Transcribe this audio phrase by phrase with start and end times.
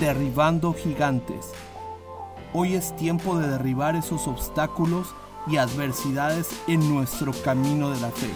[0.00, 1.52] Derribando Gigantes.
[2.52, 5.14] Hoy es tiempo de derribar esos obstáculos
[5.46, 8.28] y adversidades en nuestro camino de la fe.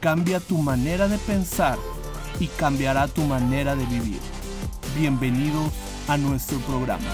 [0.00, 1.78] Cambia tu manera de pensar
[2.38, 4.20] y cambiará tu manera de vivir.
[4.98, 5.72] Bienvenidos
[6.06, 7.08] a nuestro programa.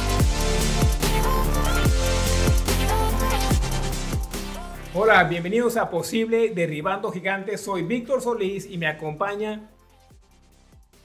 [4.93, 7.61] Hola, bienvenidos a Posible Derribando Gigantes.
[7.61, 9.72] Soy Víctor Solís y me acompaña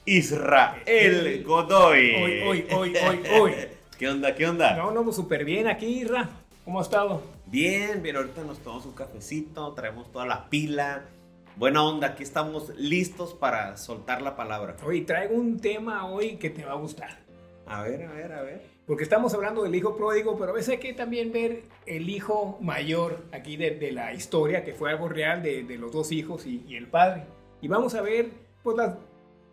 [0.08, 2.14] Israel Godoy.
[2.14, 3.52] Hoy, hoy, hoy, hoy, hoy.
[3.98, 4.34] ¿Qué onda?
[4.34, 4.74] ¿Qué onda?
[4.74, 6.30] No, no, pues súper bien aquí, Isra.
[6.64, 7.20] ¿Cómo ha estado?
[7.44, 11.04] Bien, bien, ahorita nos tomamos un cafecito, traemos toda la pila.
[11.56, 14.76] Buena onda, aquí estamos listos para soltar la palabra.
[14.82, 17.18] Hoy traigo un tema hoy que te va a gustar.
[17.66, 18.62] A ver, a ver, a ver.
[18.86, 22.56] Porque estamos hablando del hijo pródigo, pero a veces hay que también ver el hijo
[22.62, 26.76] mayor aquí de, la historia, que fue algo real de, los dos hijos y, y,
[26.76, 27.24] el padre.
[27.60, 28.30] Y vamos a ver
[28.62, 28.94] pues las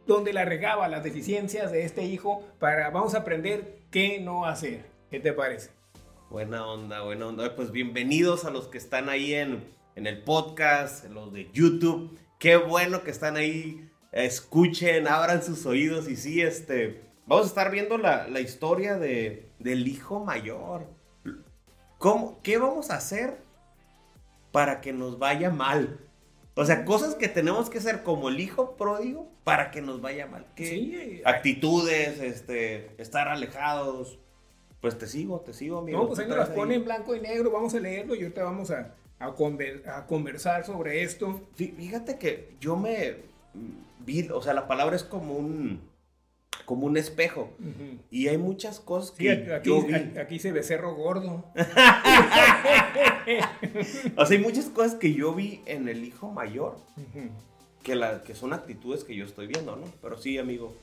[0.06, 4.86] donde la regaba, las deficiencias de este hijo, para vamos a aprender qué no hacer.
[5.10, 5.72] ¿Qué te parece?
[6.30, 7.56] Buena onda, buena onda.
[7.56, 9.64] Pues bienvenidos a los que están ahí en,
[9.96, 12.18] en el podcast, los de YouTube.
[12.40, 13.90] Qué bueno que están ahí.
[14.12, 19.50] Escuchen, abran sus oídos y sí, este, vamos a estar viendo la, la historia de,
[19.60, 20.88] del hijo mayor.
[21.98, 23.38] ¿Cómo, ¿Qué vamos a hacer
[24.52, 26.00] para que nos vaya mal?
[26.58, 30.26] O sea, cosas que tenemos que hacer como el hijo pródigo para que nos vaya
[30.26, 30.46] mal.
[30.56, 34.20] ¿Qué sí, actitudes, este, estar alejados.
[34.80, 36.00] Pues te sigo, te sigo, amigo.
[36.00, 38.44] No, pues ahí nos las pone en blanco y negro, vamos a leerlo y ahorita
[38.44, 41.42] vamos a, a, conversar sobre esto.
[41.56, 43.18] Fíjate que yo me
[44.06, 45.82] vi, o sea, la palabra es como un
[46.66, 47.50] como un espejo.
[48.12, 49.86] Y hay muchas cosas que aquí, yo
[50.20, 51.46] aquí, se becerro gordo.
[54.16, 56.78] o sea, hay muchas cosas que yo vi en el hijo mayor.
[57.84, 59.86] que, la, que son actitudes que yo estoy viendo, ¿no?
[60.02, 60.76] Pero sí, amigo.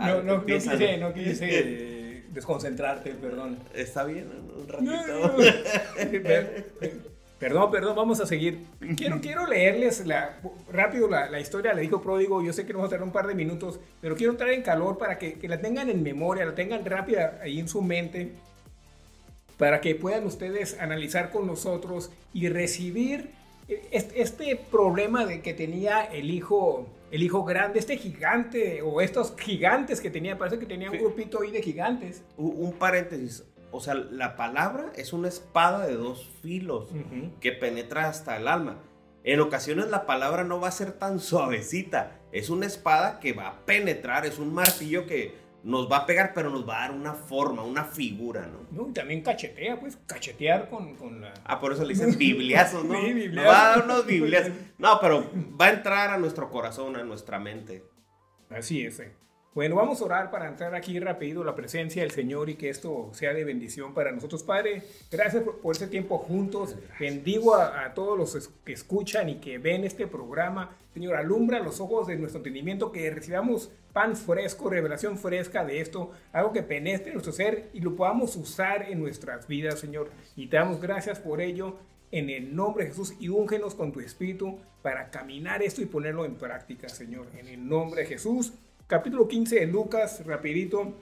[0.00, 3.58] no, no, quise, no quise desconcentrarte, perdón.
[3.74, 5.36] Está bien, un ratito.
[7.38, 8.64] Perdón, perdón, vamos a seguir.
[8.96, 10.38] Quiero, quiero leerles la,
[10.72, 12.42] rápido la, historia le dijo pródigo.
[12.42, 14.62] Yo sé que nos vamos a tener un par de minutos, pero quiero entrar en
[14.62, 18.32] calor para que, la tengan en memoria, la tengan rápida ahí en su mente,
[19.58, 23.30] para que puedan ustedes analizar con nosotros y recibir
[23.68, 30.00] este, problema de que tenía el hijo, el hijo grande, este gigante o estos gigantes
[30.00, 30.38] que tenía.
[30.38, 32.22] Parece que tenía un grupito ahí de gigantes.
[32.38, 33.44] Un paréntesis
[33.76, 36.88] o sea, la palabra es una espada de dos filos
[37.40, 38.78] que penetra hasta el alma.
[39.22, 42.20] En ocasiones la palabra no va a ser tan suavecita.
[42.32, 46.32] Es una espada que va a penetrar, es un martillo que nos va a pegar,
[46.32, 48.66] pero nos va a dar una forma, una figura, ¿no?
[48.70, 51.34] No, y también cachetea, pues, cachetear con, con la...
[51.44, 52.94] Ah, por eso le dicen bibliazos, ¿no?
[53.00, 53.52] sí, bibliazos.
[53.52, 54.52] va a dar unos bibliazos.
[54.78, 55.28] No, pero
[55.60, 57.84] va a entrar a nuestro corazón, a nuestra mente.
[58.48, 59.12] Así es, eh.
[59.56, 63.08] Bueno, vamos a orar para entrar aquí rápido la presencia del Señor y que esto
[63.14, 64.42] sea de bendición para nosotros.
[64.42, 66.76] Padre, gracias por, este tiempo juntos.
[67.00, 70.76] Bendigo a, todos los que escuchan y que ven este programa.
[70.92, 76.10] Señor, alumbra los ojos de nuestro entendimiento, que recibamos pan fresco, revelación fresca de esto,
[76.34, 80.10] algo que penetre nuestro ser y lo podamos usar en nuestras vidas, Señor.
[80.36, 81.78] Y te damos gracias por ello
[82.10, 86.26] en el nombre de Jesús y úngenos con tu espíritu para caminar esto y ponerlo
[86.26, 87.28] en práctica, Señor.
[87.38, 88.52] En el nombre de Jesús
[88.86, 90.94] capítulo 15 de Lucas, rapidito,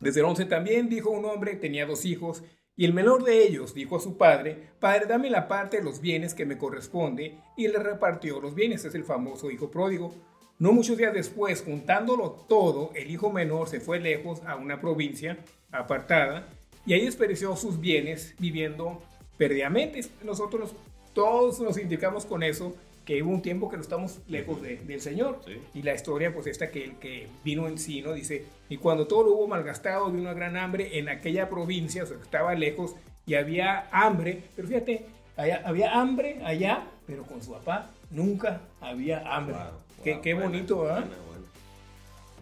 [0.00, 2.42] desde el 11 también dijo un hombre, tenía dos hijos,
[2.76, 6.00] y el menor de ellos dijo a su padre, Padre, dame la parte de los
[6.00, 10.12] bienes que me corresponde, y le repartió los bienes, es el famoso hijo pródigo.
[10.58, 15.38] No muchos días después, juntándolo todo, el hijo menor se fue lejos a una provincia
[15.72, 16.48] apartada,
[16.84, 19.02] y ahí desperdició sus bienes viviendo
[19.38, 20.04] perdidamente.
[20.22, 20.74] Nosotros
[21.14, 22.74] todos nos indicamos con eso,
[23.04, 25.40] que hubo un tiempo que no estamos lejos del Señor.
[25.74, 28.12] Y la historia, pues esta que el que vino en sí, ¿no?
[28.12, 32.06] Dice, y cuando todo lo hubo malgastado, de una gran hambre en aquella provincia, o
[32.06, 35.06] sea, estaba lejos y había hambre, pero fíjate,
[35.36, 39.56] había hambre allá, pero con su papá nunca había hambre.
[40.02, 41.04] qué, bonito, ¿verdad?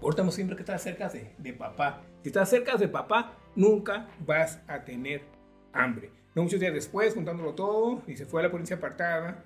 [0.00, 2.02] Bueno, siempre que estás cerca de, de papá.
[2.22, 5.22] Si estás cerca de papá, nunca vas a tener
[5.72, 6.10] hambre.
[6.34, 9.44] No muchos días después, juntándolo todo, y se fue a la provincia apartada,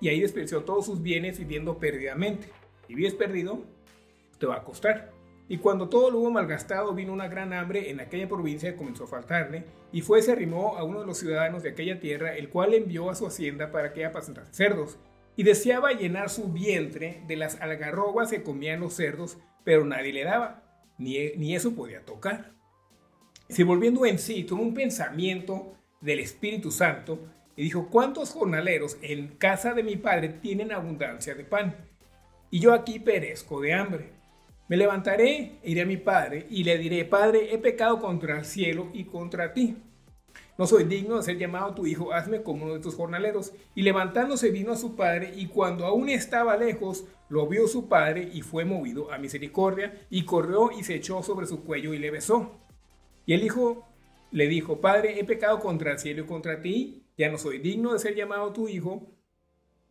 [0.00, 2.48] y ahí desperdició todos sus bienes viviendo perdidamente.
[2.86, 3.64] Si vives perdido,
[4.38, 5.12] te va a costar.
[5.48, 9.04] Y cuando todo lo hubo malgastado, vino una gran hambre en aquella provincia y comenzó
[9.04, 12.48] a faltarle, y fue se arrimó a uno de los ciudadanos de aquella tierra, el
[12.48, 14.98] cual envió a su hacienda para que apacentase cerdos,
[15.36, 20.24] y deseaba llenar su vientre de las algarrobas que comían los cerdos, pero nadie le
[20.24, 20.64] daba,
[20.98, 22.52] ni, ni eso podía tocar.
[23.48, 27.20] Se volviendo en sí, tuvo un pensamiento del Espíritu Santo,
[27.56, 31.74] y dijo, ¿cuántos jornaleros en casa de mi padre tienen abundancia de pan?
[32.50, 34.12] Y yo aquí perezco de hambre.
[34.68, 38.90] Me levantaré, iré a mi padre y le diré, Padre, he pecado contra el cielo
[38.92, 39.76] y contra ti.
[40.58, 43.52] No soy digno de ser llamado tu hijo, hazme como uno de tus jornaleros.
[43.74, 48.28] Y levantándose vino a su padre, y cuando aún estaba lejos, lo vio su padre
[48.32, 52.10] y fue movido a misericordia, y corrió y se echó sobre su cuello y le
[52.10, 52.58] besó.
[53.24, 53.86] Y el hijo
[54.32, 57.92] le dijo, Padre, he pecado contra el cielo y contra ti, ya no soy digno
[57.92, 59.06] de ser llamado tu hijo.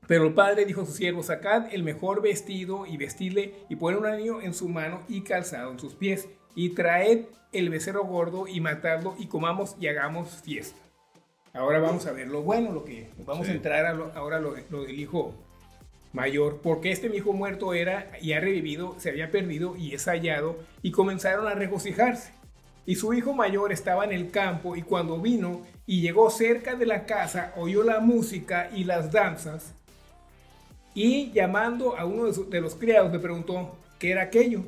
[0.07, 3.95] Pero el padre dijo a su siervo, sacad el mejor vestido y vestidle, y pon
[3.95, 8.48] un anillo en su mano y calzado en sus pies, y traed el becerro gordo
[8.48, 10.80] y matadlo y comamos y hagamos fiesta.
[11.54, 15.00] Ahora vamos a ver lo bueno, lo que vamos a entrar ahora lo, lo, del
[15.00, 15.33] hijo
[16.12, 20.06] mayor, porque este mi hijo muerto era y ha revivido, se había perdido y es
[20.06, 22.33] hallado, y comenzaron a regocijarse.
[22.86, 26.85] Y su hijo mayor estaba en el campo y cuando vino y llegó cerca de
[26.85, 29.73] la casa, oyó la música y las danzas,
[30.95, 34.61] y llamando a uno de, los criados le preguntó, ¿qué era aquello?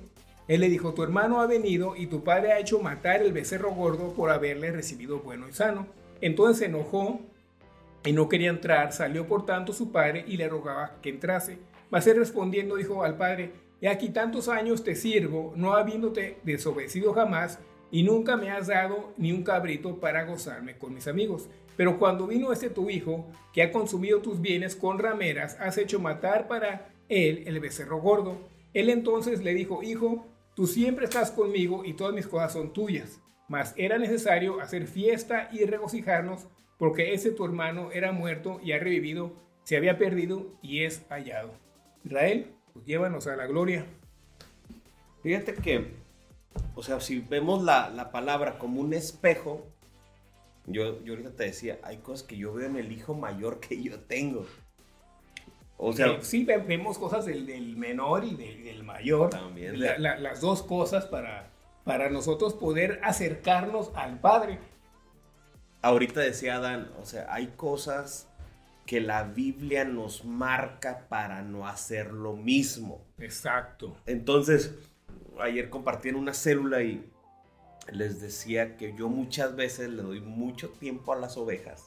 [0.49, 3.71] Él le dijo, tu hermano ha venido y tu padre ha hecho matar el becerro
[3.71, 5.87] gordo por haberle recibido bueno y sano.
[6.19, 7.21] Entonces se enojó
[8.03, 11.57] y no quería entrar, salió por tanto su padre y le rogaba que entrase.
[11.89, 17.13] Mas él respondiendo dijo al padre, he aquí tantos años te sirvo, no habiéndote desobedecido
[17.13, 17.59] jamás,
[17.91, 21.47] y nunca me has dado ni un cabrito para gozarme con mis amigos.
[21.75, 25.99] Pero cuando vino este tu hijo, que ha consumido tus bienes con rameras, has hecho
[25.99, 28.37] matar para él el becerro gordo.
[28.73, 30.25] Él entonces le dijo, hijo,
[30.57, 33.21] Tú siempre estás conmigo y todas mis cosas son tuyas.
[33.47, 36.47] Mas era necesario hacer fiesta y regocijarnos
[36.79, 41.51] porque ese tu hermano era muerto y ha revivido, se había perdido y es hallado.
[42.03, 43.85] Israel, pues llévanos a la gloria.
[45.21, 45.91] Fíjate que,
[46.75, 49.65] o sea, si vemos la, la palabra como un espejo,
[50.65, 53.81] yo, yo ahorita te decía, hay cosas que yo veo en el hijo mayor que
[53.81, 54.45] yo tengo.
[55.77, 59.29] O sea, sí, vemos cosas del, menor y del, mayor.
[59.29, 59.79] También.
[59.79, 61.51] las dos cosas para,
[61.83, 64.59] para nosotros poder acercarnos al Padre.
[65.83, 68.27] Ahorita decía Adán, o sea, hay cosas
[68.87, 73.05] que la Biblia nos marca para no hacer lo mismo.
[73.19, 73.95] Exacto.
[74.07, 74.73] Entonces,
[75.41, 77.03] ayer compartí en una célula y
[77.91, 81.85] les decía que yo muchas veces le doy mucho tiempo a las ovejas.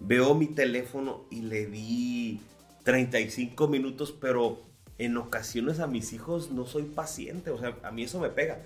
[0.00, 2.40] Veo mi teléfono y le di
[2.84, 4.62] 35 minutos, pero
[4.98, 8.60] en ocasiones a mis hijos no soy paciente, o sea, a mí eso me pega.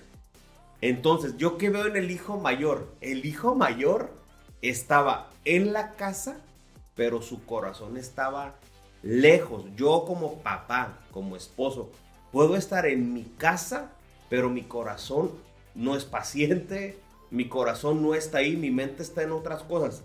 [0.81, 2.93] Entonces, ¿yo qué veo en el hijo mayor?
[3.01, 4.11] El hijo mayor
[4.63, 6.41] estaba en la casa,
[6.95, 8.57] pero su corazón estaba
[9.03, 9.65] lejos.
[9.77, 11.91] Yo como papá, como esposo,
[12.33, 13.93] puedo estar en mi casa,
[14.33, 15.31] pero mi corazón
[15.75, 16.97] no es paciente,
[17.31, 20.05] mi corazón no está ahí, mi mente está en otras cosas.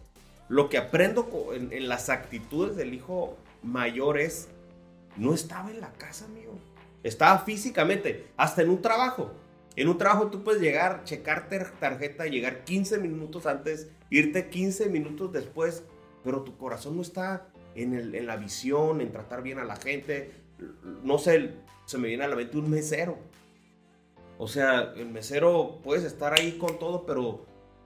[0.50, 4.50] Lo que aprendo en, las actitudes del hijo mayores,
[5.16, 6.60] no estaba en la casa, amigo.
[7.04, 9.32] Estaba físicamente, hasta en un trabajo.
[9.78, 11.48] En un trabajo tú puedes llegar, checar
[11.80, 15.84] tarjeta, llegar 15 minutos antes, irte 15 minutos después,
[16.26, 20.32] pero tu corazón no está en, en la visión, en tratar bien a la gente.
[21.02, 21.54] No sé,
[21.86, 23.18] se me viene a la mente un mesero.
[24.38, 27.46] O sea, el mesero puedes estar ahí con todo, pero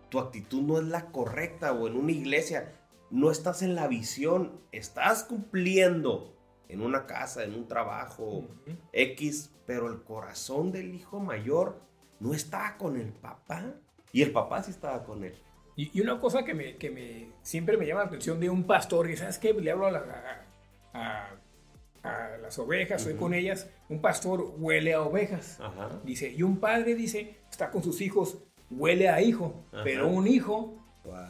[0.09, 1.71] tu actitud no es la correcta.
[1.73, 2.73] O en una iglesia,
[3.09, 6.35] no estás en la visión, estás cumpliendo
[6.67, 8.47] en una casa, en un trabajo
[8.93, 11.81] X, pero el corazón del hijo mayor
[12.19, 13.73] no estaba con el papá
[14.13, 15.35] y el papá sí estaba con él.
[15.75, 19.09] Y, una cosa que, me, que me, siempre me llama la atención de un pastor,
[19.09, 21.29] y sabes qué, le hablo a,
[22.03, 25.59] las ovejas, estoy con ellas, un pastor huele a ovejas,
[26.03, 28.39] dice, y un padre dice, está con sus hijos,
[28.69, 30.77] huele a hijo, pero un hijo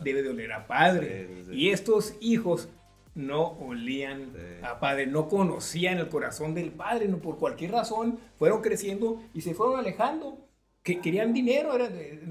[0.03, 1.43] debe de oler a padre.
[1.51, 2.69] Y estos hijos
[3.15, 8.61] no olían a padre, no conocían el corazón del padre, no por cualquier razón fueron
[8.61, 10.47] creciendo y se fueron alejando.
[10.83, 11.77] Que querían dinero,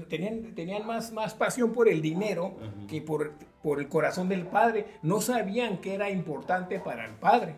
[0.09, 2.57] tenían, tenían más, más pasión por el dinero
[2.89, 4.85] que por, por el corazón del padre.
[5.01, 7.55] No sabían que era importante para el padre.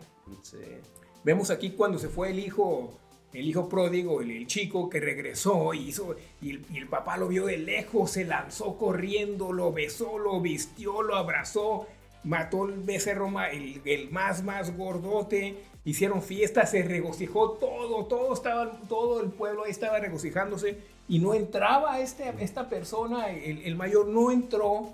[1.22, 2.98] Vemos aquí cuando se fue el hijo
[3.32, 7.58] el hijo pródigo, el, chico que regresó y, hizo, y el, papá lo vio de
[7.58, 11.88] lejos, se lanzó corriendo, lo besó, lo vistió, lo abrazó,
[12.22, 18.70] mató el becerro, el, el más, más gordote, hicieron fiesta, se regocijó todo, todo, estaba,
[18.88, 24.30] todo el pueblo ahí estaba regocijándose y no entraba este, esta persona, el, mayor no
[24.30, 24.88] entró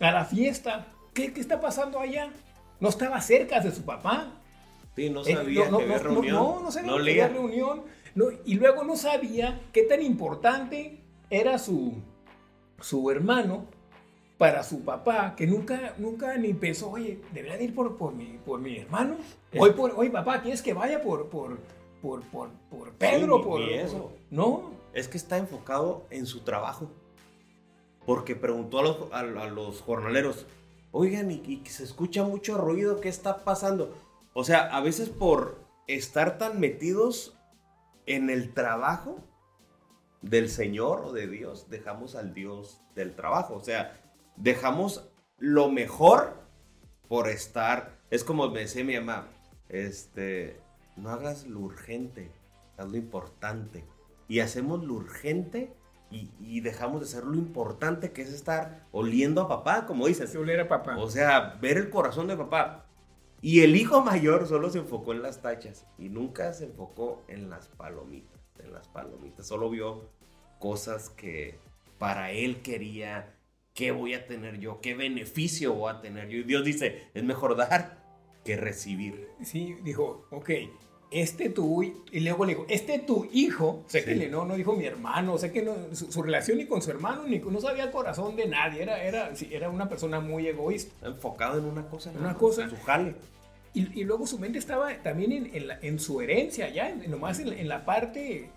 [0.00, 0.86] a la fiesta.
[1.12, 2.30] ¿Qué, ¿Qué está pasando allá?
[2.80, 4.32] No estaba cerca de su papá.
[4.96, 6.34] Sí, no eh, sabía que había reunión.
[6.34, 7.82] No, no sabía que había reunión.
[8.44, 11.94] y luego no sabía qué tan importante era su,
[12.80, 13.66] su hermano
[14.38, 18.60] para su papá, que nunca, nunca ni pensó, oye, debería ir por, por, mi, por
[18.60, 19.16] mi hermano.
[19.56, 21.58] Hoy, por, papá, ¿quieres que vaya por, por,
[22.02, 24.12] por, por, por Pedro, ni- por, ni eso.
[24.30, 26.88] No, Es que está enfocado en su trabajo.
[28.06, 30.46] Porque preguntó a los, a, los jornaleros,
[30.92, 33.94] oigan, y, y se escucha mucho ruido, ¿qué está pasando?
[34.34, 37.38] O sea, a veces por estar tan metidos
[38.06, 39.18] en el trabajo
[40.22, 43.54] del Señor o de Dios, dejamos al Dios del trabajo.
[43.54, 44.00] O sea,
[44.36, 45.08] dejamos
[45.38, 46.34] lo mejor
[47.08, 47.98] por estar.
[48.10, 49.28] Es como me decía mi mamá,
[49.68, 50.60] este,
[50.96, 52.30] no hagas lo urgente,
[52.76, 53.84] haz lo importante.
[54.28, 55.74] Y hacemos lo urgente
[56.14, 60.30] y, y dejamos de hacer lo importante que es estar oliendo a papá, como dices.
[60.30, 60.96] se olera papá.
[60.98, 62.86] O sea, ver el corazón de papá.
[63.42, 67.50] Y el hijo mayor solo se enfocó en las tachas y nunca se enfocó en
[67.50, 69.46] las palomitas, en las palomitas.
[69.46, 70.08] Solo vio
[70.58, 71.58] cosas que
[71.98, 73.34] para él quería,
[73.74, 76.38] qué voy a tener yo, qué beneficio voy a tener yo.
[76.38, 78.02] Y Dios dice, es mejor dar
[78.44, 79.28] que recibir.
[79.42, 80.50] Sí, dijo, ok,
[81.14, 84.18] este tu, y luego le dijo, este tu hijo, sé que Sí.
[84.18, 86.90] le, no, no dijo mi hermano, sé que no, su, su relación ni con su
[86.90, 91.06] hermano, ni no sabía el corazón de nadie, era, era, era una persona muy egoísta.
[91.06, 92.10] Enfocado en una cosa.
[92.10, 92.64] Una nada más, cosa.
[92.64, 93.14] en Su jale.
[93.72, 97.10] Y, y luego su mente estaba también en, en la- en su herencia, ya, en,
[97.10, 98.50] nomás en, la- en la parte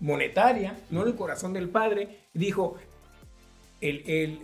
[0.00, 2.20] monetaria, no en el corazón del padre.
[2.34, 2.76] Dijo,
[3.80, 4.40] el, el-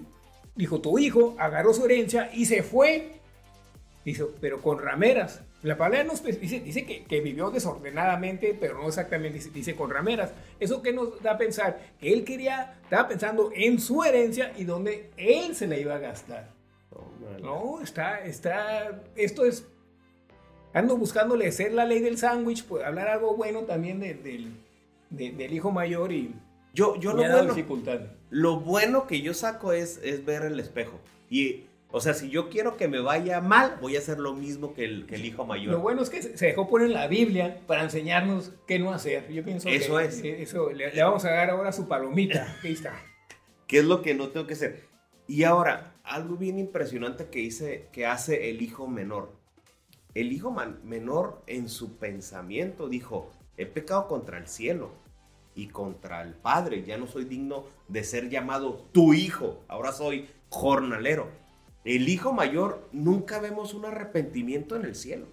[0.57, 3.13] dijo, tu hijo agarró su herencia y se fue.
[4.05, 5.43] Dijo, pero con rameras.
[5.63, 9.91] La palabra nos dice, dice que, que vivió desordenadamente, pero no exactamente dice, dice con
[9.91, 10.33] rameras.
[10.59, 11.79] ¿Eso que nos da a pensar?
[12.01, 15.99] Que él quería, estaba pensando en su herencia y donde él se la iba a
[15.99, 16.49] gastar.
[16.89, 17.39] Tómala.
[17.41, 19.67] No, está, está, esto es,
[20.73, 24.53] ando buscándole ser la ley del sándwich, pues hablar algo bueno también de- del,
[25.11, 26.35] de- del hijo mayor y
[26.73, 28.01] Yo, yo lo bueno, dificultad.
[28.31, 30.99] lo bueno que yo saco es, es ver el espejo.
[31.29, 34.75] Y, o sea, si yo quiero que me vaya mal, voy a hacer lo mismo
[34.75, 35.73] que el, que el hijo mayor.
[35.73, 39.29] Lo bueno es que se dejó poner la Biblia para enseñarnos qué no hacer.
[39.33, 40.23] Yo pienso Eso que es.
[40.25, 42.57] eso, le, le vamos a dar ahora su palomita.
[42.63, 42.95] Ahí está.
[43.67, 44.89] ¿Qué es lo que no tengo que hacer?
[45.27, 49.33] Y ahora, algo bien impresionante que, hice, que hace el hijo menor.
[50.15, 54.91] El hijo man- menor en su pensamiento dijo, he pecado contra el cielo
[55.55, 60.29] y contra el Padre, ya no soy digno de ser llamado tu hijo, ahora soy
[60.49, 61.29] jornalero.
[61.85, 65.27] El hijo mayor, nunca vemos un arrepentimiento en el cielo.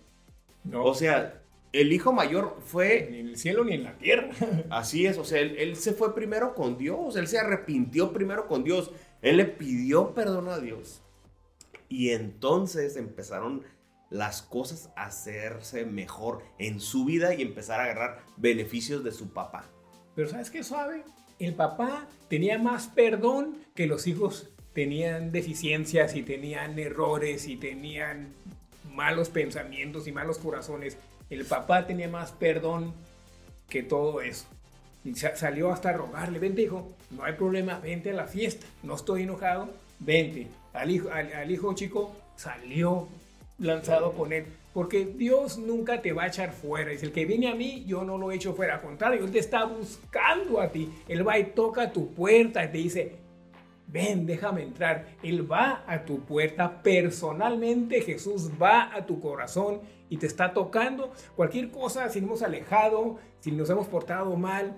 [0.64, 1.42] No, O sea,
[1.74, 4.30] el hijo mayor fue ni en el cielo ni en la tierra.
[4.70, 8.48] Así es, o sea, él, él se fue primero con Dios, él se arrepintió primero
[8.48, 11.02] con Dios, él le pidió perdón a Dios.
[11.90, 13.64] Y entonces empezaron
[14.10, 19.30] las cosas a hacerse mejor en su vida y empezar a agarrar beneficios de su
[19.30, 19.66] papá.
[20.16, 21.04] Pero ¿sabes qué suave?
[21.40, 28.28] El papá tenía más perdón que los hijos tenían deficiencias y tenían errores y tenían
[28.94, 30.98] malos pensamientos y malos corazones.
[31.32, 32.94] El papá tenía más perdón
[33.70, 34.46] que todo eso.
[35.04, 38.68] Y sa- salió hasta a rogarle, vente hijo, no hay problema, vente a la fiesta,
[38.84, 39.68] no estoy enojado,
[39.98, 40.46] vente.
[40.74, 43.08] Al hijo, al, hijo chico salió
[43.58, 46.92] lanzado con él, porque Dios nunca te va a echar fuera.
[46.92, 48.76] Dice, el que viene a mí, yo no lo echo fuera.
[48.76, 50.88] Al contrario, Él te está buscando a ti.
[51.08, 53.27] Él va y toca tu puerta y te dice,
[53.88, 55.08] ven, déjame entrar.
[55.24, 58.02] Él va a tu puerta personalmente.
[58.02, 61.12] Jesús va a tu corazón y te está tocando.
[61.36, 64.78] Cualquier cosa, si nos hemos alejado, si nos hemos portado mal,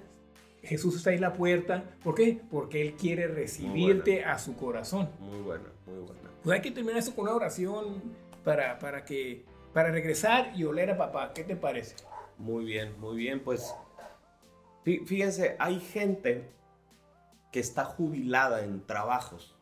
[0.61, 1.83] Jesús está ahí en la puerta.
[2.03, 2.39] ¿Por qué?
[2.51, 5.09] Porque Él quiere recibirte a su corazón.
[5.19, 6.19] Muy buena, muy buena.
[6.43, 8.01] Pues hay que terminar esto con una oración
[8.43, 11.31] para, para que para regresar y oler a papá.
[11.33, 11.95] ¿Qué te parece?
[12.37, 13.39] Muy bien, muy bien.
[13.41, 13.73] Pues
[14.85, 16.49] fí- fíjense, hay gente
[17.51, 19.56] que está jubilada en trabajos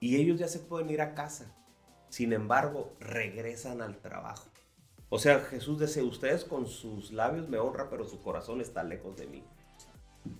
[0.00, 1.54] y ellos ya se pueden ir a casa.
[2.08, 4.48] Sin embargo, regresan al trabajo.
[5.08, 9.16] O sea, Jesús dice, ustedes con sus labios me honran, pero su corazón está lejos
[9.16, 9.44] de mí.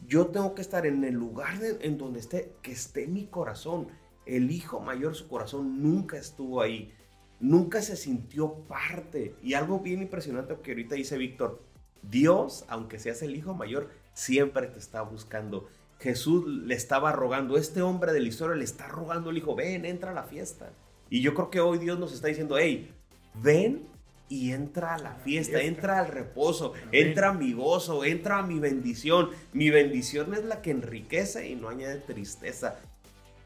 [0.06, 3.88] Yo tengo que estar en el lugar en donde esté, que esté mi corazón.
[4.24, 6.92] El hijo mayor, su corazón nunca estuvo ahí.
[7.38, 9.36] Nunca se sintió parte.
[9.42, 11.62] Y algo bien impresionante que ahorita dice Víctor,
[12.02, 15.68] Dios, aunque seas el hijo mayor, siempre te está buscando.
[15.98, 19.84] Jesús le estaba rogando, este hombre de la historia le está rogando al hijo, ven,
[19.84, 20.70] entra a la fiesta.
[21.08, 22.92] Y yo creo que hoy Dios nos está diciendo, hey,
[23.34, 23.86] ven
[24.28, 28.58] y entra a la fiesta, entra al reposo, entra a mi gozo, entra a mi
[28.58, 29.30] bendición.
[29.52, 32.76] Mi bendición es la que enriquece y no añade tristeza.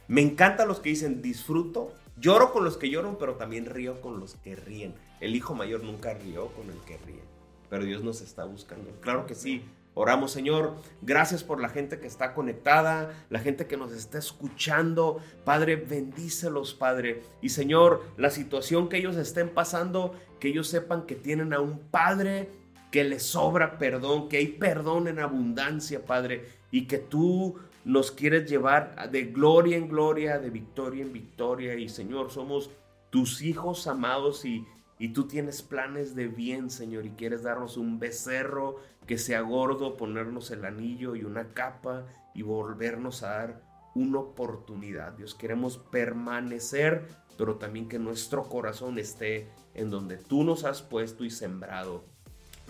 [0.08, 4.18] Me encantan los que dicen disfruto, lloro con los que lloran, pero también río con
[4.18, 4.94] los que ríen.
[5.20, 7.22] El hijo mayor nunca rió con el que ríe,
[7.68, 8.90] pero Dios nos está buscando.
[9.00, 9.62] Claro que sí.
[9.94, 10.76] Oramos, Señor.
[11.02, 15.20] Gracias por la gente que está conectada, la gente que nos está escuchando.
[15.44, 17.22] Padre, bendícelos, Padre.
[17.42, 21.78] Y Señor, la situación que ellos estén pasando, que ellos sepan que tienen a un
[21.78, 22.48] Padre
[22.90, 28.50] que le sobra perdón, que hay perdón en abundancia, Padre, y que tú nos quieres
[28.50, 31.74] llevar de gloria en gloria, de victoria en victoria.
[31.74, 32.70] Y Señor, somos
[33.10, 34.66] tus hijos amados y,
[35.00, 38.76] y tú tienes planes de bien, Señor, y quieres darnos un becerro
[39.06, 42.04] que sea gordo, ponernos el anillo y una capa
[42.34, 43.62] y volvernos a dar
[43.94, 45.12] una oportunidad.
[45.12, 51.24] Dios, queremos permanecer, pero también que nuestro corazón esté en donde tú nos has puesto
[51.24, 52.04] y sembrado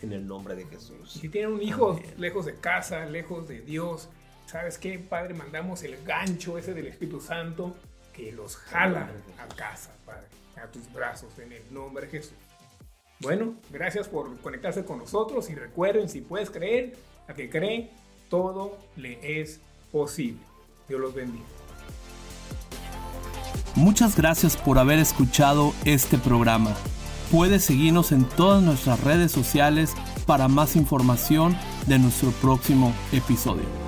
[0.01, 1.15] en el nombre de Jesús.
[1.15, 4.09] Si tienen un hijo lejos de casa, lejos de Dios,
[4.47, 5.35] ¿sabes qué, Padre?
[5.35, 7.75] Mandamos el gancho ese del Espíritu Santo
[8.13, 10.29] que los jala a casa, Padre,
[10.63, 12.35] a tus brazos, en el nombre de Jesús.
[13.21, 16.97] Bueno, gracias por conectarse con nosotros y recuerden, si puedes creer,
[17.29, 17.91] a que cree,
[18.31, 19.61] todo le es
[19.93, 20.41] posible.
[20.89, 21.45] Dios los bendiga.
[23.77, 26.75] Muchas gracias por haber escuchado este programa.
[27.31, 29.95] Puedes seguirnos en todas nuestras redes sociales
[30.27, 33.80] para más información de nuestro próximo episodio.